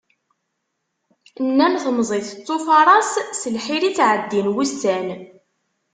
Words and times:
Nnan 1.47 1.73
temẓi 1.83 2.19
tettufaraṣ, 2.27 3.11
s 3.39 3.41
lḥir 3.55 3.81
i 3.89 3.91
ttεeddin 3.91 4.47
wussan. 4.53 5.07